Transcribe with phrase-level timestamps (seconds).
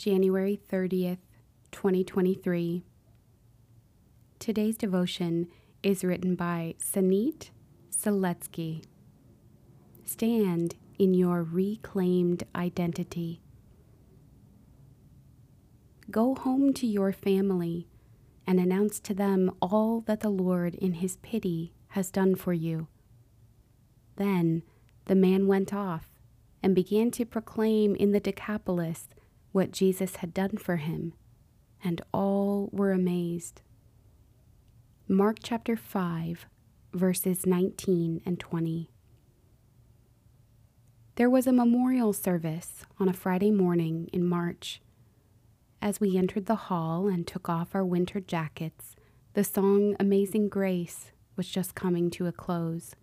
[0.00, 1.18] January 30th,
[1.72, 2.82] 2023.
[4.38, 5.46] Today's devotion
[5.82, 7.50] is written by Sanit
[7.94, 8.82] Seletsky.
[10.06, 13.42] Stand in your reclaimed identity.
[16.10, 17.86] Go home to your family
[18.46, 22.86] and announce to them all that the Lord, in his pity, has done for you.
[24.16, 24.62] Then
[25.04, 26.08] the man went off
[26.62, 29.06] and began to proclaim in the Decapolis
[29.52, 31.12] what Jesus had done for him,
[31.82, 33.62] and all were amazed.
[35.08, 36.46] Mark chapter 5,
[36.92, 38.90] verses 19 and 20.
[41.16, 44.80] There was a memorial service on a Friday morning in March.
[45.82, 48.94] As we entered the hall and took off our winter jackets,
[49.34, 52.94] the song Amazing Grace was just coming to a close.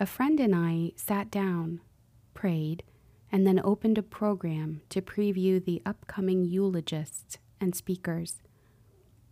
[0.00, 1.80] A friend and I sat down,
[2.34, 2.82] prayed,
[3.34, 8.44] and then opened a program to preview the upcoming eulogists and speakers.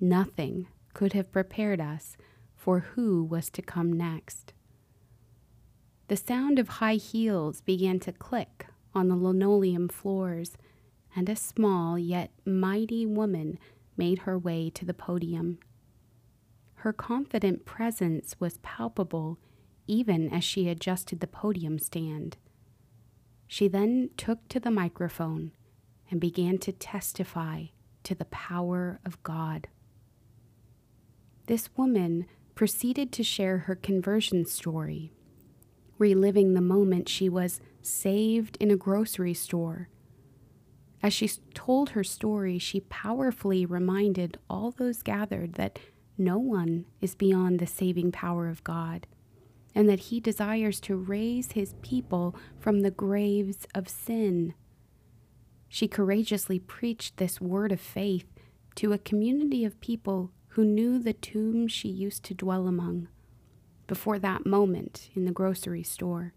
[0.00, 2.16] Nothing could have prepared us
[2.54, 4.52] for who was to come next.
[6.06, 10.56] The sound of high heels began to click on the linoleum floors
[11.16, 13.58] and a small yet mighty woman
[13.96, 15.58] made her way to the podium.
[16.76, 19.40] Her confident presence was palpable
[19.88, 22.36] even as she adjusted the podium stand.
[23.48, 25.50] She then took to the microphone
[26.08, 27.64] and began to testify
[28.04, 29.66] to the power of God.
[31.46, 35.12] This woman proceeded to share her conversion story,
[35.98, 39.88] reliving the moment she was saved in a grocery store
[41.02, 45.78] as she told her story, she powerfully reminded all those gathered that
[46.16, 49.06] no one is beyond the saving power of God,
[49.78, 54.54] and that He desires to raise His people from the graves of sin.
[55.68, 58.26] She courageously preached this word of faith
[58.74, 63.06] to a community of people who knew the tomb she used to dwell among
[63.86, 66.34] before that moment in the grocery store.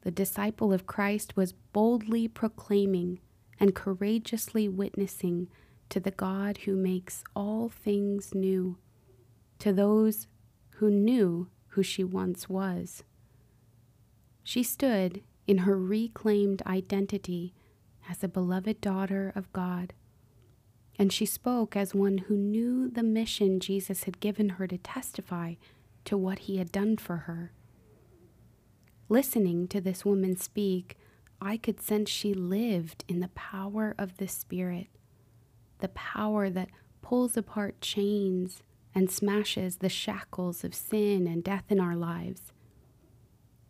[0.00, 3.20] The disciple of Christ was boldly proclaiming
[3.60, 5.46] and courageously witnessing
[5.88, 8.76] to the God who makes all things new,
[9.60, 10.26] to those
[10.78, 13.02] who knew who she once was.
[14.42, 17.52] She stood in her reclaimed identity
[18.08, 19.92] as a beloved daughter of God,
[20.98, 25.54] and she spoke as one who knew the mission Jesus had given her to testify
[26.04, 27.52] to what he had done for her.
[29.08, 30.96] Listening to this woman speak,
[31.40, 34.86] I could sense she lived in the power of the Spirit,
[35.80, 36.70] the power that
[37.02, 38.62] pulls apart chains
[38.94, 42.52] and smashes the shackles of sin and death in our lives.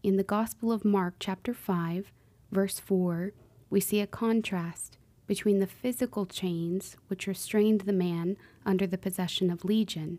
[0.02, 2.12] In the Gospel of Mark, chapter 5,
[2.52, 3.32] verse 4,
[3.70, 8.36] we see a contrast between the physical chains which restrained the man
[8.66, 10.18] under the possession of legion,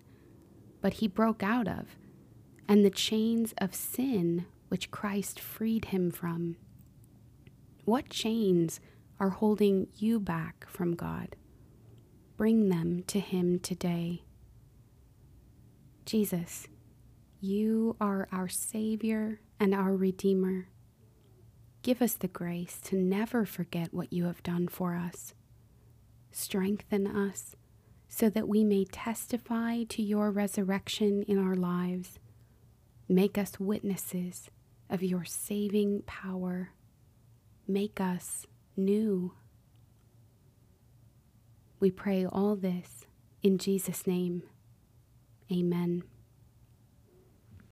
[0.81, 1.95] but he broke out of,
[2.67, 6.57] and the chains of sin which Christ freed him from.
[7.85, 8.79] What chains
[9.19, 11.35] are holding you back from God?
[12.37, 14.24] Bring them to Him today.
[16.05, 16.67] Jesus,
[17.39, 20.69] you are our Savior and our Redeemer.
[21.81, 25.33] Give us the grace to never forget what you have done for us.
[26.31, 27.55] Strengthen us
[28.07, 32.19] so that we may testify to your resurrection in our lives.
[33.07, 34.49] Make us witnesses
[34.89, 36.71] of your saving power
[37.67, 38.45] make us
[38.77, 39.33] new.
[41.79, 43.05] We pray all this
[43.41, 44.43] in Jesus' name.
[45.51, 46.03] Amen.